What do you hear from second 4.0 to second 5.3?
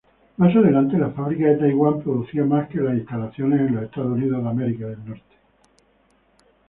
Unidos.